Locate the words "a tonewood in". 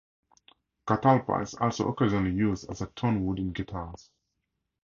2.81-3.51